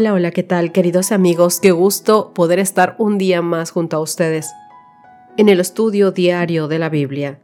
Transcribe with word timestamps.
Hola, 0.00 0.12
hola, 0.12 0.30
¿qué 0.30 0.44
tal 0.44 0.70
queridos 0.70 1.10
amigos? 1.10 1.58
Qué 1.58 1.72
gusto 1.72 2.32
poder 2.32 2.60
estar 2.60 2.94
un 2.98 3.18
día 3.18 3.42
más 3.42 3.72
junto 3.72 3.96
a 3.96 4.00
ustedes 4.00 4.48
en 5.36 5.48
el 5.48 5.58
estudio 5.58 6.12
diario 6.12 6.68
de 6.68 6.78
la 6.78 6.88
Biblia. 6.88 7.40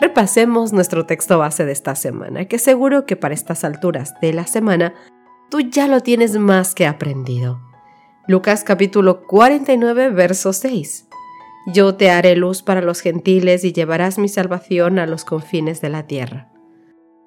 Repasemos 0.00 0.72
nuestro 0.72 1.04
texto 1.04 1.36
base 1.36 1.64
de 1.64 1.72
esta 1.72 1.96
semana, 1.96 2.44
que 2.44 2.60
seguro 2.60 3.06
que 3.06 3.16
para 3.16 3.34
estas 3.34 3.64
alturas 3.64 4.14
de 4.20 4.32
la 4.32 4.46
semana 4.46 4.94
tú 5.50 5.62
ya 5.62 5.88
lo 5.88 6.00
tienes 6.00 6.38
más 6.38 6.76
que 6.76 6.86
aprendido. 6.86 7.60
Lucas 8.28 8.62
capítulo 8.62 9.26
49, 9.26 10.10
verso 10.10 10.52
6. 10.52 11.08
Yo 11.74 11.96
te 11.96 12.08
haré 12.08 12.36
luz 12.36 12.62
para 12.62 12.82
los 12.82 13.00
gentiles 13.00 13.64
y 13.64 13.72
llevarás 13.72 14.16
mi 14.16 14.28
salvación 14.28 15.00
a 15.00 15.06
los 15.06 15.24
confines 15.24 15.80
de 15.80 15.88
la 15.88 16.06
tierra. 16.06 16.52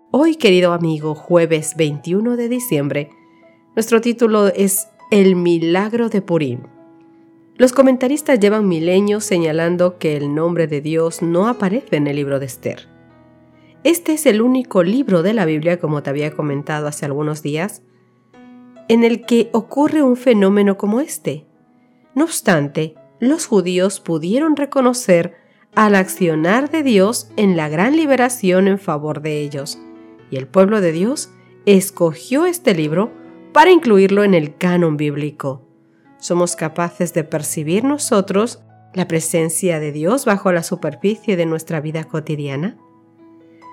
Hoy, 0.09 0.37
querido 0.37 0.71
amigo, 0.71 1.15
jueves 1.15 1.75
21 1.75 2.37
de 2.37 2.47
diciembre, 2.47 3.09
nuestro 3.77 4.01
título 4.01 4.47
es 4.47 4.87
El 5.11 5.35
milagro 5.35 6.09
de 6.09 6.23
Purim. 6.23 6.61
Los 7.57 7.73
comentaristas 7.73 8.39
llevan 8.39 8.67
milenios 8.67 9.23
señalando 9.23 9.99
que 9.99 10.17
el 10.17 10.33
nombre 10.33 10.65
de 10.65 10.81
Dios 10.81 11.21
no 11.21 11.47
aparece 11.47 11.97
en 11.97 12.07
el 12.07 12.15
libro 12.15 12.39
de 12.39 12.47
Esther. 12.47 12.87
Este 13.83 14.13
es 14.13 14.25
el 14.25 14.41
único 14.41 14.81
libro 14.81 15.21
de 15.21 15.35
la 15.35 15.45
Biblia, 15.45 15.79
como 15.79 16.01
te 16.01 16.09
había 16.09 16.31
comentado 16.31 16.87
hace 16.87 17.05
algunos 17.05 17.43
días, 17.43 17.83
en 18.87 19.03
el 19.03 19.27
que 19.27 19.51
ocurre 19.53 20.01
un 20.01 20.17
fenómeno 20.17 20.75
como 20.75 20.99
este. 20.99 21.45
No 22.15 22.23
obstante, 22.23 22.95
los 23.19 23.45
judíos 23.45 23.99
pudieron 23.99 24.55
reconocer 24.55 25.35
al 25.75 25.93
accionar 25.93 26.71
de 26.71 26.81
Dios 26.81 27.29
en 27.37 27.55
la 27.55 27.69
gran 27.69 27.95
liberación 27.95 28.67
en 28.67 28.79
favor 28.79 29.21
de 29.21 29.39
ellos, 29.41 29.77
y 30.31 30.37
el 30.37 30.47
pueblo 30.47 30.81
de 30.81 30.93
Dios 30.93 31.29
escogió 31.67 32.47
este 32.47 32.73
libro 32.73 33.11
para 33.57 33.71
incluirlo 33.71 34.23
en 34.23 34.35
el 34.35 34.55
canon 34.55 34.97
bíblico. 34.97 35.63
¿Somos 36.19 36.55
capaces 36.55 37.15
de 37.15 37.23
percibir 37.23 37.83
nosotros 37.83 38.61
la 38.93 39.07
presencia 39.07 39.79
de 39.79 39.91
Dios 39.91 40.25
bajo 40.25 40.51
la 40.51 40.61
superficie 40.61 41.35
de 41.35 41.47
nuestra 41.47 41.81
vida 41.81 42.03
cotidiana? 42.03 42.77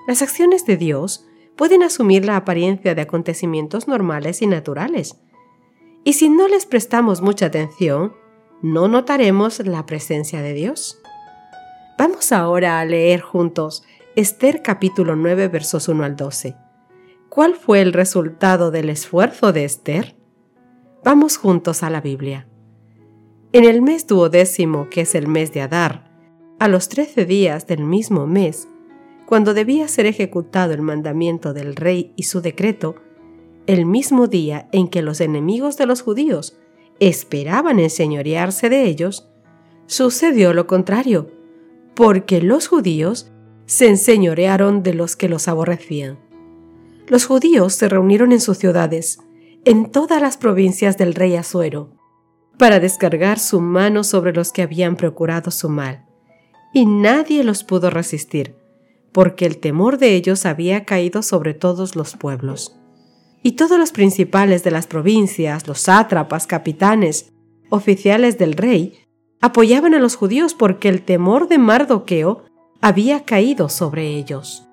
Las 0.07 0.23
acciones 0.23 0.65
de 0.65 0.77
Dios 0.77 1.27
pueden 1.55 1.83
asumir 1.83 2.25
la 2.25 2.35
apariencia 2.35 2.95
de 2.95 3.03
acontecimientos 3.03 3.87
normales 3.87 4.41
y 4.41 4.47
naturales. 4.47 5.21
Y 6.03 6.13
si 6.13 6.29
no 6.29 6.47
les 6.47 6.65
prestamos 6.65 7.21
mucha 7.21 7.45
atención, 7.45 8.15
no 8.63 8.87
notaremos 8.87 9.59
la 9.67 9.85
presencia 9.85 10.41
de 10.41 10.55
Dios. 10.55 10.99
Vamos 11.99 12.31
ahora 12.31 12.79
a 12.79 12.85
leer 12.85 13.21
juntos 13.21 13.83
Esther 14.15 14.63
capítulo 14.63 15.15
9 15.15 15.47
versos 15.47 15.87
1 15.87 16.03
al 16.03 16.15
12. 16.15 16.64
¿Cuál 17.35 17.55
fue 17.55 17.81
el 17.81 17.91
resultado 17.91 18.71
del 18.71 18.89
esfuerzo 18.89 19.51
de 19.51 19.65
Esther? 19.65 20.15
Vamos 21.03 21.35
juntos 21.35 21.83
a 21.83 21.89
la 21.89 21.99
Biblia. 21.99 22.47
En 23.51 23.65
el 23.65 23.81
mes 23.81 24.07
duodécimo, 24.07 24.89
que 24.89 25.01
es 25.01 25.15
el 25.15 25.27
mes 25.27 25.51
de 25.51 25.59
Adar, 25.59 26.09
a 26.59 26.69
los 26.69 26.87
trece 26.87 27.25
días 27.25 27.67
del 27.67 27.83
mismo 27.83 28.25
mes, 28.25 28.69
cuando 29.25 29.53
debía 29.53 29.89
ser 29.89 30.05
ejecutado 30.05 30.73
el 30.73 30.81
mandamiento 30.81 31.53
del 31.53 31.75
rey 31.75 32.13
y 32.15 32.23
su 32.23 32.39
decreto, 32.39 32.95
el 33.67 33.85
mismo 33.85 34.27
día 34.27 34.69
en 34.71 34.87
que 34.87 35.01
los 35.01 35.19
enemigos 35.19 35.75
de 35.75 35.87
los 35.87 36.03
judíos 36.03 36.57
esperaban 37.01 37.81
enseñorearse 37.81 38.69
de 38.69 38.83
ellos, 38.85 39.29
sucedió 39.87 40.53
lo 40.53 40.67
contrario, 40.67 41.29
porque 41.95 42.39
los 42.39 42.69
judíos 42.69 43.29
se 43.65 43.89
enseñorearon 43.89 44.83
de 44.83 44.93
los 44.93 45.17
que 45.17 45.27
los 45.27 45.49
aborrecían 45.49 46.23
los 47.07 47.25
judíos 47.25 47.73
se 47.73 47.87
reunieron 47.87 48.31
en 48.31 48.41
sus 48.41 48.57
ciudades, 48.57 49.19
en 49.63 49.91
todas 49.91 50.21
las 50.21 50.37
provincias 50.37 50.97
del 50.97 51.13
rey 51.13 51.35
Asuero, 51.35 51.91
para 52.57 52.79
descargar 52.79 53.39
su 53.39 53.61
mano 53.61 54.03
sobre 54.03 54.33
los 54.33 54.51
que 54.51 54.61
habían 54.61 54.95
procurado 54.95 55.51
su 55.51 55.69
mal, 55.69 56.05
y 56.73 56.85
nadie 56.85 57.43
los 57.43 57.63
pudo 57.63 57.89
resistir, 57.89 58.55
porque 59.11 59.45
el 59.45 59.57
temor 59.57 59.97
de 59.97 60.15
ellos 60.15 60.45
había 60.45 60.85
caído 60.85 61.21
sobre 61.21 61.53
todos 61.53 61.95
los 61.95 62.15
pueblos. 62.15 62.77
Y 63.43 63.53
todos 63.53 63.77
los 63.77 63.91
principales 63.91 64.63
de 64.63 64.71
las 64.71 64.87
provincias, 64.87 65.67
los 65.67 65.81
sátrapas, 65.81 66.47
capitanes, 66.47 67.31
oficiales 67.69 68.37
del 68.37 68.53
rey, 68.53 68.99
apoyaban 69.41 69.93
a 69.93 69.99
los 69.99 70.15
judíos 70.15 70.55
porque 70.55 70.89
el 70.89 71.03
temor 71.03 71.47
de 71.47 71.59
Mardoqueo 71.59 72.45
había 72.81 73.23
caído 73.23 73.69
sobre 73.69 74.07
ellos 74.07 74.64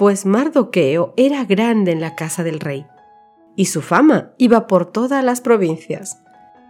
pues 0.00 0.24
Mardoqueo 0.24 1.12
era 1.18 1.44
grande 1.44 1.92
en 1.92 2.00
la 2.00 2.14
casa 2.14 2.42
del 2.42 2.58
rey, 2.58 2.86
y 3.54 3.66
su 3.66 3.82
fama 3.82 4.32
iba 4.38 4.66
por 4.66 4.86
todas 4.86 5.22
las 5.22 5.42
provincias. 5.42 6.22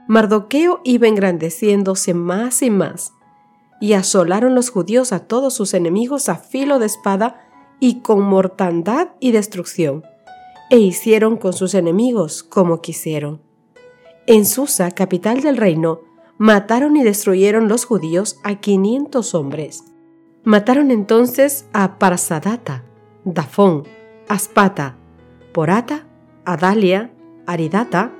Mardoqueo 0.08 0.80
iba 0.82 1.06
engrandeciéndose 1.06 2.12
más 2.12 2.60
y 2.60 2.70
más, 2.70 3.12
y 3.80 3.92
asolaron 3.92 4.56
los 4.56 4.70
judíos 4.70 5.12
a 5.12 5.28
todos 5.28 5.54
sus 5.54 5.74
enemigos 5.74 6.28
a 6.28 6.34
filo 6.34 6.80
de 6.80 6.86
espada 6.86 7.48
y 7.78 8.00
con 8.00 8.20
mortandad 8.20 9.10
y 9.20 9.30
destrucción, 9.30 10.02
e 10.68 10.78
hicieron 10.80 11.36
con 11.36 11.52
sus 11.52 11.74
enemigos 11.74 12.42
como 12.42 12.80
quisieron. 12.80 13.40
En 14.26 14.44
Susa, 14.44 14.90
capital 14.90 15.40
del 15.40 15.56
reino, 15.56 16.00
mataron 16.36 16.96
y 16.96 17.04
destruyeron 17.04 17.68
los 17.68 17.84
judíos 17.84 18.40
a 18.42 18.56
quinientos 18.56 19.36
hombres. 19.36 19.84
Mataron 20.42 20.90
entonces 20.90 21.66
a 21.72 22.00
Parsadata, 22.00 22.89
Dafón, 23.34 23.84
Aspata, 24.28 24.96
Porata, 25.52 26.06
Adalia, 26.44 27.12
Aridata, 27.46 28.12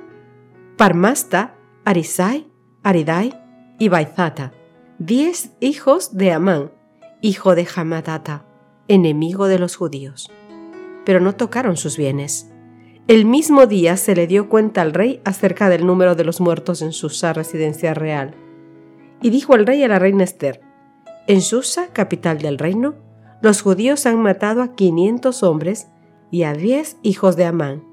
Parmasta, 0.77 1.55
Arisai, 1.85 2.47
Aridai 2.83 3.33
y 3.79 3.89
Baizata, 3.89 4.51
diez 4.99 5.51
hijos 5.59 6.17
de 6.17 6.31
Amán, 6.31 6.71
hijo 7.21 7.55
de 7.55 7.67
Hamadata, 7.75 8.45
enemigo 8.87 9.47
de 9.47 9.59
los 9.59 9.75
judíos. 9.75 10.31
Pero 11.05 11.19
no 11.19 11.35
tocaron 11.35 11.77
sus 11.77 11.97
bienes. 11.97 12.51
El 13.07 13.25
mismo 13.25 13.65
día 13.65 13.97
se 13.97 14.15
le 14.15 14.27
dio 14.27 14.49
cuenta 14.49 14.81
al 14.81 14.93
rey 14.93 15.21
acerca 15.25 15.69
del 15.69 15.85
número 15.85 16.15
de 16.15 16.23
los 16.23 16.39
muertos 16.39 16.81
en 16.81 16.91
Susa, 16.91 17.33
residencia 17.33 17.93
real. 17.93 18.35
Y 19.21 19.29
dijo 19.29 19.55
el 19.55 19.65
rey 19.65 19.83
a 19.83 19.87
la 19.87 19.99
reina 19.99 20.23
Esther, 20.23 20.61
en 21.27 21.41
Susa, 21.41 21.87
capital 21.93 22.39
del 22.39 22.57
reino, 22.57 22.95
los 23.41 23.61
judíos 23.61 24.05
han 24.05 24.21
matado 24.21 24.61
a 24.61 24.75
500 24.75 25.43
hombres 25.43 25.87
y 26.29 26.43
a 26.43 26.53
10 26.53 26.97
hijos 27.01 27.35
de 27.35 27.45
Amán. 27.45 27.83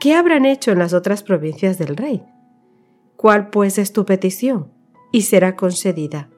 ¿Qué 0.00 0.14
habrán 0.14 0.44
hecho 0.44 0.72
en 0.72 0.80
las 0.80 0.92
otras 0.92 1.22
provincias 1.22 1.78
del 1.78 1.96
rey? 1.96 2.24
¿Cuál 3.16 3.50
pues 3.50 3.78
es 3.78 3.92
tu 3.92 4.04
petición? 4.04 4.72
Y 5.12 5.22
será 5.22 5.54
concedida. 5.56 6.28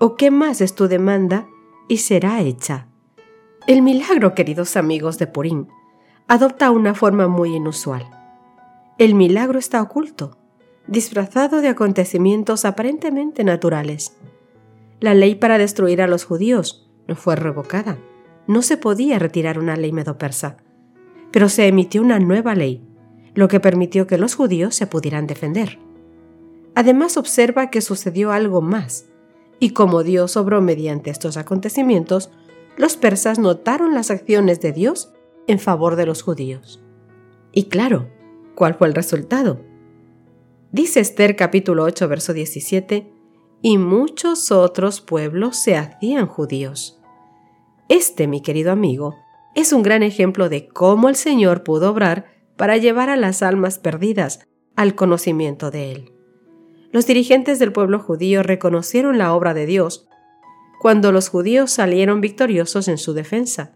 ¿O 0.00 0.16
qué 0.16 0.30
más 0.30 0.60
es 0.60 0.74
tu 0.74 0.88
demanda? 0.88 1.48
Y 1.88 1.98
será 1.98 2.40
hecha. 2.40 2.88
El 3.66 3.82
milagro, 3.82 4.34
queridos 4.34 4.76
amigos 4.76 5.18
de 5.18 5.28
Purín, 5.28 5.68
adopta 6.26 6.70
una 6.70 6.94
forma 6.94 7.28
muy 7.28 7.54
inusual. 7.54 8.04
El 8.98 9.14
milagro 9.14 9.58
está 9.58 9.80
oculto, 9.80 10.36
disfrazado 10.86 11.60
de 11.60 11.68
acontecimientos 11.68 12.64
aparentemente 12.64 13.44
naturales. 13.44 14.16
La 14.98 15.14
ley 15.14 15.36
para 15.36 15.56
destruir 15.56 16.02
a 16.02 16.06
los 16.06 16.24
judíos 16.24 16.89
fue 17.14 17.36
revocada. 17.36 17.98
No 18.46 18.62
se 18.62 18.76
podía 18.76 19.18
retirar 19.18 19.58
una 19.58 19.76
ley 19.76 19.92
medo-persa. 19.92 20.56
Pero 21.30 21.48
se 21.48 21.66
emitió 21.66 22.02
una 22.02 22.18
nueva 22.18 22.54
ley, 22.54 22.82
lo 23.34 23.48
que 23.48 23.60
permitió 23.60 24.06
que 24.06 24.18
los 24.18 24.34
judíos 24.34 24.74
se 24.74 24.86
pudieran 24.86 25.26
defender. 25.26 25.78
Además 26.74 27.16
observa 27.16 27.70
que 27.70 27.80
sucedió 27.80 28.32
algo 28.32 28.60
más, 28.60 29.06
y 29.58 29.70
como 29.70 30.02
Dios 30.02 30.36
obró 30.36 30.60
mediante 30.62 31.10
estos 31.10 31.36
acontecimientos, 31.36 32.30
los 32.76 32.96
persas 32.96 33.38
notaron 33.38 33.94
las 33.94 34.10
acciones 34.10 34.60
de 34.60 34.72
Dios 34.72 35.12
en 35.46 35.58
favor 35.58 35.96
de 35.96 36.06
los 36.06 36.22
judíos. 36.22 36.82
Y 37.52 37.64
claro, 37.64 38.08
¿cuál 38.54 38.74
fue 38.74 38.88
el 38.88 38.94
resultado? 38.94 39.60
Dice 40.72 41.00
Esther 41.00 41.36
capítulo 41.36 41.82
8, 41.84 42.08
verso 42.08 42.32
17, 42.32 43.12
y 43.62 43.78
muchos 43.78 44.50
otros 44.50 45.00
pueblos 45.00 45.56
se 45.56 45.76
hacían 45.76 46.26
judíos. 46.26 47.00
Este, 47.88 48.26
mi 48.26 48.40
querido 48.40 48.72
amigo, 48.72 49.16
es 49.54 49.72
un 49.72 49.82
gran 49.82 50.02
ejemplo 50.02 50.48
de 50.48 50.68
cómo 50.68 51.08
el 51.08 51.16
Señor 51.16 51.64
pudo 51.64 51.90
obrar 51.90 52.26
para 52.56 52.76
llevar 52.76 53.10
a 53.10 53.16
las 53.16 53.42
almas 53.42 53.78
perdidas 53.78 54.46
al 54.76 54.94
conocimiento 54.94 55.70
de 55.70 55.92
Él. 55.92 56.12
los 56.92 57.06
dirigentes 57.06 57.58
del 57.60 57.72
pueblo 57.72 58.00
judío 58.00 58.42
reconocieron 58.42 59.16
la 59.16 59.32
obra 59.34 59.54
de 59.54 59.64
Dios 59.64 60.08
cuando 60.80 61.12
los 61.12 61.28
judíos 61.28 61.70
salieron 61.70 62.20
victoriosos 62.20 62.88
en 62.88 62.98
su 62.98 63.12
defensa, 63.12 63.72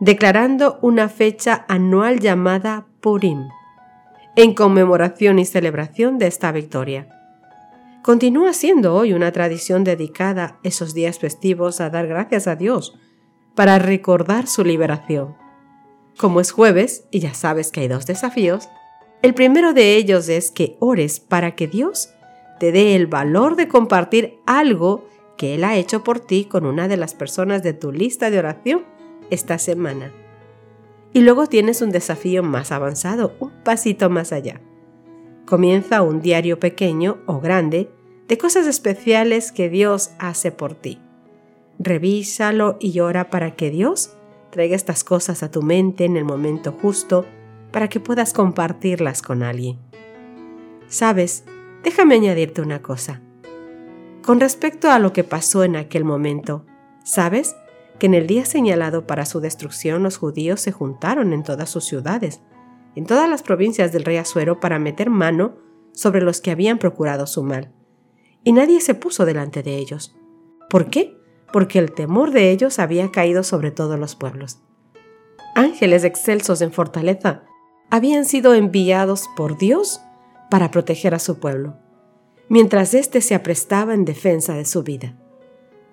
declarando 0.00 0.78
una 0.82 1.08
fecha 1.08 1.66
anual 1.68 2.20
llamada 2.20 2.86
Purim, 3.00 3.48
en 4.34 4.54
conmemoración 4.54 5.38
y 5.38 5.44
celebración 5.44 6.18
de 6.18 6.26
esta 6.26 6.50
victoria. 6.50 7.17
Continúa 8.02 8.52
siendo 8.52 8.94
hoy 8.94 9.12
una 9.12 9.32
tradición 9.32 9.84
dedicada 9.84 10.58
esos 10.62 10.94
días 10.94 11.18
festivos 11.18 11.80
a 11.80 11.90
dar 11.90 12.06
gracias 12.06 12.46
a 12.46 12.56
Dios 12.56 12.94
para 13.54 13.78
recordar 13.78 14.46
su 14.46 14.64
liberación. 14.64 15.36
Como 16.16 16.40
es 16.40 16.52
jueves, 16.52 17.06
y 17.10 17.18
ya 17.20 17.34
sabes 17.34 17.70
que 17.70 17.80
hay 17.80 17.88
dos 17.88 18.06
desafíos, 18.06 18.68
el 19.20 19.34
primero 19.34 19.74
de 19.74 19.96
ellos 19.96 20.28
es 20.28 20.52
que 20.52 20.76
ores 20.78 21.18
para 21.18 21.56
que 21.56 21.66
Dios 21.66 22.10
te 22.60 22.70
dé 22.70 22.94
el 22.94 23.08
valor 23.08 23.56
de 23.56 23.68
compartir 23.68 24.38
algo 24.46 25.08
que 25.36 25.56
Él 25.56 25.64
ha 25.64 25.76
hecho 25.76 26.04
por 26.04 26.20
ti 26.20 26.44
con 26.44 26.66
una 26.66 26.86
de 26.88 26.96
las 26.96 27.14
personas 27.14 27.62
de 27.62 27.72
tu 27.72 27.92
lista 27.92 28.30
de 28.30 28.38
oración 28.38 28.84
esta 29.30 29.58
semana. 29.58 30.12
Y 31.12 31.20
luego 31.20 31.46
tienes 31.46 31.82
un 31.82 31.90
desafío 31.90 32.42
más 32.42 32.70
avanzado, 32.70 33.34
un 33.40 33.50
pasito 33.64 34.08
más 34.08 34.32
allá. 34.32 34.60
Comienza 35.48 36.02
un 36.02 36.20
diario 36.20 36.60
pequeño 36.60 37.16
o 37.24 37.40
grande 37.40 37.90
de 38.28 38.36
cosas 38.36 38.66
especiales 38.66 39.50
que 39.50 39.70
Dios 39.70 40.10
hace 40.18 40.52
por 40.52 40.74
ti. 40.74 41.00
Revísalo 41.78 42.76
y 42.80 43.00
ora 43.00 43.30
para 43.30 43.56
que 43.56 43.70
Dios 43.70 44.14
traiga 44.50 44.76
estas 44.76 45.04
cosas 45.04 45.42
a 45.42 45.50
tu 45.50 45.62
mente 45.62 46.04
en 46.04 46.18
el 46.18 46.26
momento 46.26 46.72
justo 46.82 47.24
para 47.72 47.88
que 47.88 47.98
puedas 47.98 48.34
compartirlas 48.34 49.22
con 49.22 49.42
alguien. 49.42 49.78
Sabes, 50.86 51.44
déjame 51.82 52.16
añadirte 52.16 52.60
una 52.60 52.82
cosa. 52.82 53.22
Con 54.22 54.40
respecto 54.40 54.90
a 54.90 54.98
lo 54.98 55.14
que 55.14 55.24
pasó 55.24 55.64
en 55.64 55.76
aquel 55.76 56.04
momento, 56.04 56.66
¿sabes? 57.04 57.56
que 57.98 58.04
en 58.04 58.12
el 58.12 58.26
día 58.26 58.44
señalado 58.44 59.06
para 59.06 59.24
su 59.24 59.40
destrucción 59.40 60.02
los 60.02 60.18
judíos 60.18 60.60
se 60.60 60.72
juntaron 60.72 61.32
en 61.32 61.42
todas 61.42 61.70
sus 61.70 61.84
ciudades, 61.84 62.42
en 62.98 63.06
todas 63.06 63.30
las 63.30 63.44
provincias 63.44 63.92
del 63.92 64.04
rey 64.04 64.16
Asuero 64.16 64.58
para 64.58 64.80
meter 64.80 65.08
mano 65.08 65.56
sobre 65.92 66.20
los 66.20 66.40
que 66.40 66.50
habían 66.50 66.78
procurado 66.78 67.28
su 67.28 67.44
mal. 67.44 67.72
Y 68.42 68.52
nadie 68.52 68.80
se 68.80 68.94
puso 68.94 69.24
delante 69.24 69.62
de 69.62 69.76
ellos. 69.76 70.16
¿Por 70.68 70.90
qué? 70.90 71.16
Porque 71.52 71.78
el 71.78 71.92
temor 71.92 72.32
de 72.32 72.50
ellos 72.50 72.80
había 72.80 73.10
caído 73.12 73.44
sobre 73.44 73.70
todos 73.70 74.00
los 74.00 74.16
pueblos. 74.16 74.58
Ángeles 75.54 76.02
excelsos 76.02 76.60
en 76.60 76.72
fortaleza 76.72 77.44
habían 77.88 78.24
sido 78.24 78.52
enviados 78.52 79.28
por 79.36 79.56
Dios 79.58 80.00
para 80.50 80.72
proteger 80.72 81.14
a 81.14 81.20
su 81.20 81.38
pueblo, 81.38 81.76
mientras 82.48 82.94
éste 82.94 83.20
se 83.20 83.36
aprestaba 83.36 83.94
en 83.94 84.04
defensa 84.04 84.54
de 84.54 84.64
su 84.64 84.82
vida. 84.82 85.16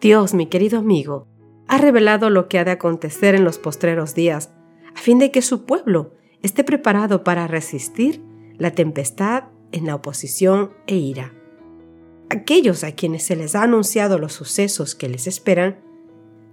Dios, 0.01 0.33
mi 0.33 0.47
querido 0.47 0.79
amigo, 0.79 1.27
ha 1.67 1.77
revelado 1.77 2.31
lo 2.31 2.47
que 2.47 2.57
ha 2.57 2.65
de 2.65 2.71
acontecer 2.71 3.35
en 3.35 3.43
los 3.43 3.59
postreros 3.59 4.15
días, 4.15 4.51
a 4.95 4.99
fin 4.99 5.19
de 5.19 5.29
que 5.29 5.43
su 5.43 5.65
pueblo 5.65 6.15
esté 6.45 6.63
preparado 6.63 7.23
para 7.23 7.47
resistir 7.47 8.23
la 8.57 8.71
tempestad 8.71 9.45
en 9.71 9.85
la 9.85 9.95
oposición 9.95 10.71
e 10.87 10.95
ira. 10.95 11.33
Aquellos 12.29 12.83
a 12.83 12.93
quienes 12.93 13.23
se 13.23 13.35
les 13.35 13.55
ha 13.55 13.63
anunciado 13.63 14.17
los 14.17 14.33
sucesos 14.33 14.95
que 14.95 15.09
les 15.09 15.27
esperan, 15.27 15.79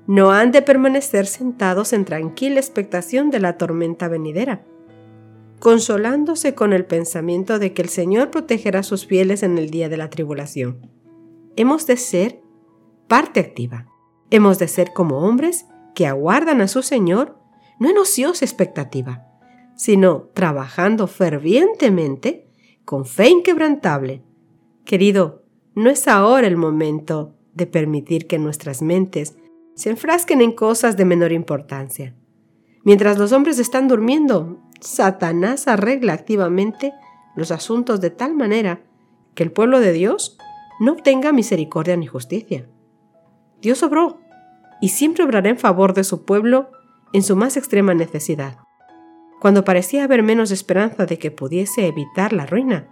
no 0.07 0.33
han 0.33 0.51
de 0.51 0.63
permanecer 0.63 1.27
sentados 1.27 1.93
en 1.93 2.05
tranquila 2.05 2.59
expectación 2.59 3.31
de 3.31 3.41
la 3.41 3.57
tormenta 3.57 4.09
venidera, 4.09 4.65
consolándose 5.61 6.55
con 6.55 6.73
el 6.73 6.85
pensamiento 6.85 7.59
de 7.59 7.73
que 7.73 7.83
el 7.83 7.89
Señor 7.89 8.31
protegerá 8.31 8.81
a 8.81 8.85
sus 8.85 9.07
fieles 9.07 9.43
en 9.43 9.59
el 9.59 9.71
día 9.71 9.89
de 9.89 9.97
la 9.97 10.11
tribulación. 10.11 10.91
Hemos 11.55 11.87
de 11.87 11.97
ser 11.97 12.41
parte 13.07 13.41
activa 13.41 13.93
Hemos 14.33 14.59
de 14.59 14.67
ser 14.67 14.95
como 14.95 15.19
hombres 15.19 15.67
que 15.95 16.07
aguardan 16.07 16.63
a 16.63 16.69
su 16.69 16.83
Señor, 16.83 17.39
no 17.79 17.91
en 17.91 17.99
ociosa 17.99 18.47
expectativa, 18.47 19.27
sino 19.83 20.29
trabajando 20.33 21.09
fervientemente, 21.09 22.47
con 22.85 23.05
fe 23.05 23.31
inquebrantable. 23.31 24.23
Querido, 24.85 25.43
no 25.75 25.91
es 25.91 26.07
ahora 26.07 26.47
el 26.47 26.57
momento 26.57 27.35
de 27.53 27.67
permitir 27.67 28.29
que 28.29 28.39
nuestras 28.39 28.81
mentes 28.81 29.35
se 29.75 29.91
enfrasquen 29.91 30.41
en 30.41 30.53
cosas 30.53 30.97
de 30.97 31.05
menor 31.05 31.33
importancia. 31.33 32.15
Mientras 32.85 33.19
los 33.19 33.33
hombres 33.33 33.59
están 33.59 33.89
durmiendo, 33.89 34.63
Satanás 34.81 35.67
arregla 35.67 36.13
activamente 36.13 36.93
los 37.35 37.51
asuntos 37.51 38.01
de 38.01 38.11
tal 38.11 38.37
manera 38.37 38.85
que 39.35 39.43
el 39.43 39.51
pueblo 39.51 39.81
de 39.81 39.93
Dios 39.93 40.39
no 40.79 40.93
obtenga 40.93 41.33
misericordia 41.33 41.97
ni 41.97 42.07
justicia. 42.07 42.69
Dios 43.61 43.83
obró 43.83 44.21
y 44.81 44.91
siempre 44.91 45.25
obrará 45.25 45.51
en 45.51 45.59
favor 45.59 45.93
de 45.93 46.05
su 46.05 46.25
pueblo 46.25 46.71
en 47.13 47.25
su 47.25 47.35
más 47.35 47.57
extrema 47.57 47.95
necesidad. 47.95 48.62
Cuando 49.43 49.65
parecía 49.65 50.05
haber 50.05 50.23
menos 50.23 50.53
esperanza 50.53 51.05
de 51.05 51.19
que 51.19 51.33
pudiese 51.33 51.89
evitar 51.89 52.33
la 52.33 52.47
ruina, 52.47 52.87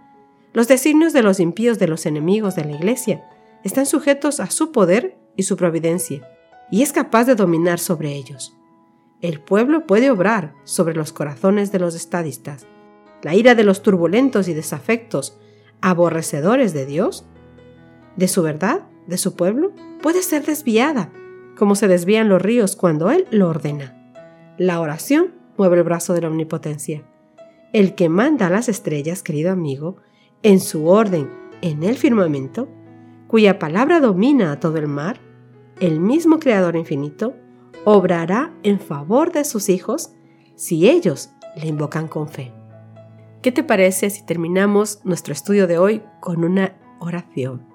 los 0.51 0.67
designios 0.67 1.13
de 1.13 1.23
los 1.23 1.39
impíos 1.39 1.79
de 1.79 1.87
los 1.87 2.05
enemigos 2.05 2.55
de 2.55 2.65
la 2.65 2.73
Iglesia 2.73 3.23
están 3.63 3.85
sujetos 3.85 4.41
a 4.41 4.51
su 4.51 4.73
poder 4.73 5.17
y 5.37 5.43
su 5.43 5.55
providencia, 5.55 6.29
y 6.69 6.81
es 6.81 6.91
capaz 6.91 7.23
de 7.23 7.35
dominar 7.35 7.79
sobre 7.79 8.11
ellos. 8.11 8.53
El 9.21 9.39
pueblo 9.39 9.87
puede 9.87 10.11
obrar 10.11 10.53
sobre 10.65 10.93
los 10.93 11.13
corazones 11.13 11.71
de 11.71 11.79
los 11.79 11.95
estadistas. 11.95 12.67
La 13.23 13.33
ira 13.33 13.55
de 13.55 13.63
los 13.63 13.81
turbulentos 13.81 14.49
y 14.49 14.53
desafectos, 14.53 15.39
aborrecedores 15.79 16.73
de 16.73 16.85
Dios, 16.85 17.25
de 18.17 18.27
su 18.27 18.43
verdad, 18.43 18.81
de 19.07 19.17
su 19.17 19.37
pueblo, 19.37 19.71
puede 20.01 20.21
ser 20.21 20.45
desviada 20.45 21.13
como 21.57 21.75
se 21.75 21.87
desvían 21.87 22.27
los 22.27 22.41
ríos 22.41 22.75
cuando 22.75 23.09
Él 23.09 23.25
lo 23.31 23.47
ordena. 23.47 24.13
La 24.57 24.81
oración 24.81 25.39
mueve 25.57 25.77
el 25.77 25.83
brazo 25.83 26.13
de 26.13 26.21
la 26.21 26.27
omnipotencia. 26.27 27.03
El 27.73 27.95
que 27.95 28.09
manda 28.09 28.47
a 28.47 28.49
las 28.49 28.69
estrellas, 28.69 29.23
querido 29.23 29.51
amigo, 29.51 29.97
en 30.43 30.59
su 30.59 30.87
orden 30.87 31.29
en 31.61 31.83
el 31.83 31.97
firmamento, 31.97 32.67
cuya 33.27 33.59
palabra 33.59 33.99
domina 33.99 34.51
a 34.51 34.59
todo 34.59 34.77
el 34.77 34.87
mar, 34.87 35.19
el 35.79 35.99
mismo 35.99 36.39
Creador 36.39 36.75
infinito, 36.75 37.35
obrará 37.85 38.53
en 38.63 38.79
favor 38.79 39.31
de 39.31 39.45
sus 39.45 39.69
hijos 39.69 40.11
si 40.55 40.89
ellos 40.89 41.29
le 41.55 41.67
invocan 41.67 42.07
con 42.07 42.27
fe. 42.27 42.51
¿Qué 43.41 43.51
te 43.51 43.63
parece 43.63 44.09
si 44.09 44.25
terminamos 44.25 44.99
nuestro 45.03 45.33
estudio 45.33 45.67
de 45.67 45.77
hoy 45.77 46.03
con 46.19 46.43
una 46.43 46.75
oración? 46.99 47.65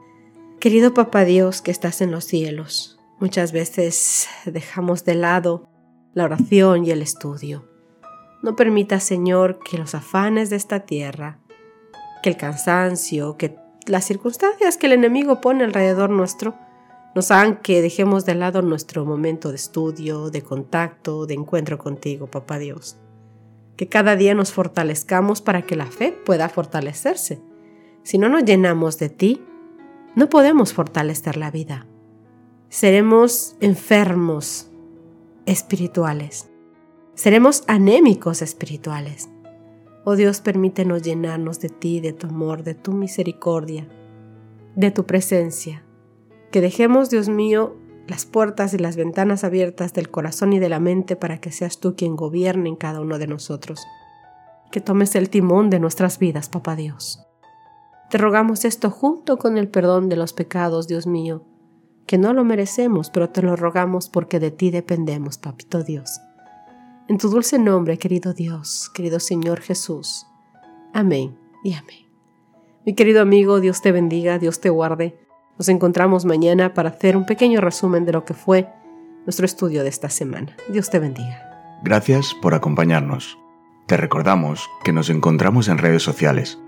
Querido 0.60 0.94
Papá 0.94 1.24
Dios 1.24 1.62
que 1.62 1.70
estás 1.70 2.00
en 2.00 2.10
los 2.10 2.24
cielos, 2.24 2.96
Muchas 3.18 3.52
veces 3.52 4.28
dejamos 4.44 5.04
de 5.04 5.14
lado 5.14 5.68
la 6.16 6.24
oración 6.24 6.86
y 6.86 6.90
el 6.92 7.02
estudio. 7.02 7.68
No 8.42 8.56
permita, 8.56 9.00
Señor, 9.00 9.58
que 9.58 9.76
los 9.76 9.94
afanes 9.94 10.48
de 10.48 10.56
esta 10.56 10.80
tierra, 10.80 11.40
que 12.22 12.30
el 12.30 12.38
cansancio, 12.38 13.36
que 13.36 13.58
las 13.86 14.06
circunstancias 14.06 14.78
que 14.78 14.86
el 14.86 14.94
enemigo 14.94 15.42
pone 15.42 15.62
alrededor 15.62 16.08
nuestro, 16.08 16.54
nos 17.14 17.30
hagan 17.30 17.58
que 17.58 17.82
dejemos 17.82 18.24
de 18.24 18.34
lado 18.34 18.62
nuestro 18.62 19.04
momento 19.04 19.50
de 19.50 19.56
estudio, 19.56 20.30
de 20.30 20.40
contacto, 20.40 21.26
de 21.26 21.34
encuentro 21.34 21.76
contigo, 21.76 22.28
Papá 22.28 22.58
Dios. 22.58 22.96
Que 23.76 23.86
cada 23.86 24.16
día 24.16 24.34
nos 24.34 24.52
fortalezcamos 24.52 25.42
para 25.42 25.60
que 25.60 25.76
la 25.76 25.86
fe 25.86 26.12
pueda 26.12 26.48
fortalecerse. 26.48 27.42
Si 28.04 28.16
no 28.16 28.30
nos 28.30 28.44
llenamos 28.44 28.98
de 28.98 29.10
ti, 29.10 29.44
no 30.14 30.30
podemos 30.30 30.72
fortalecer 30.72 31.36
la 31.36 31.50
vida 31.50 31.86
seremos 32.68 33.56
enfermos 33.60 34.68
espirituales, 35.46 36.50
seremos 37.14 37.62
anémicos 37.68 38.42
espirituales. 38.42 39.30
Oh 40.04 40.16
Dios, 40.16 40.40
permítenos 40.40 41.02
llenarnos 41.02 41.60
de 41.60 41.68
ti, 41.68 42.00
de 42.00 42.12
tu 42.12 42.26
amor, 42.26 42.64
de 42.64 42.74
tu 42.74 42.92
misericordia, 42.92 43.88
de 44.74 44.90
tu 44.90 45.06
presencia. 45.06 45.84
Que 46.50 46.60
dejemos, 46.60 47.10
Dios 47.10 47.28
mío, 47.28 47.76
las 48.08 48.26
puertas 48.26 48.74
y 48.74 48.78
las 48.78 48.96
ventanas 48.96 49.44
abiertas 49.44 49.94
del 49.94 50.10
corazón 50.10 50.52
y 50.52 50.58
de 50.58 50.68
la 50.68 50.80
mente 50.80 51.16
para 51.16 51.38
que 51.38 51.52
seas 51.52 51.78
tú 51.78 51.94
quien 51.96 52.16
gobierne 52.16 52.68
en 52.68 52.76
cada 52.76 53.00
uno 53.00 53.18
de 53.18 53.26
nosotros. 53.28 53.80
Que 54.72 54.80
tomes 54.80 55.14
el 55.14 55.30
timón 55.30 55.70
de 55.70 55.78
nuestras 55.78 56.18
vidas, 56.18 56.48
Papá 56.48 56.76
Dios. 56.76 57.20
Te 58.10 58.18
rogamos 58.18 58.64
esto 58.64 58.90
junto 58.90 59.38
con 59.38 59.58
el 59.58 59.68
perdón 59.68 60.08
de 60.08 60.16
los 60.16 60.32
pecados, 60.32 60.86
Dios 60.86 61.06
mío, 61.06 61.44
que 62.06 62.18
no 62.18 62.32
lo 62.32 62.44
merecemos, 62.44 63.10
pero 63.10 63.30
te 63.30 63.42
lo 63.42 63.56
rogamos 63.56 64.08
porque 64.08 64.40
de 64.40 64.50
ti 64.50 64.70
dependemos, 64.70 65.38
Papito 65.38 65.82
Dios. 65.82 66.20
En 67.08 67.18
tu 67.18 67.28
dulce 67.28 67.58
nombre, 67.58 67.98
querido 67.98 68.32
Dios, 68.32 68.90
querido 68.94 69.20
Señor 69.20 69.60
Jesús. 69.60 70.26
Amén 70.92 71.36
y 71.62 71.74
amén. 71.74 72.06
Mi 72.84 72.94
querido 72.94 73.20
amigo, 73.20 73.60
Dios 73.60 73.82
te 73.82 73.92
bendiga, 73.92 74.38
Dios 74.38 74.60
te 74.60 74.70
guarde. 74.70 75.18
Nos 75.58 75.68
encontramos 75.68 76.24
mañana 76.24 76.74
para 76.74 76.90
hacer 76.90 77.16
un 77.16 77.26
pequeño 77.26 77.60
resumen 77.60 78.04
de 78.04 78.12
lo 78.12 78.24
que 78.24 78.34
fue 78.34 78.68
nuestro 79.24 79.46
estudio 79.46 79.82
de 79.82 79.88
esta 79.88 80.08
semana. 80.08 80.56
Dios 80.68 80.90
te 80.90 80.98
bendiga. 80.98 81.78
Gracias 81.82 82.34
por 82.40 82.54
acompañarnos. 82.54 83.38
Te 83.86 83.96
recordamos 83.96 84.68
que 84.84 84.92
nos 84.92 85.10
encontramos 85.10 85.68
en 85.68 85.78
redes 85.78 86.02
sociales. 86.02 86.58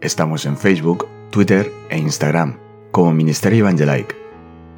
Estamos 0.00 0.46
en 0.46 0.56
Facebook 0.56 1.06
Twitter 1.30 1.72
e 1.88 1.98
Instagram 1.98 2.58
como 2.90 3.12
Ministerio 3.12 3.60
Evangelike. 3.60 4.21